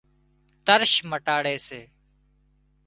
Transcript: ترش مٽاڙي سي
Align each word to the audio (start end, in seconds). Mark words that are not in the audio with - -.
ترش 0.65 0.93
مٽاڙي 1.09 1.55
سي 1.67 1.81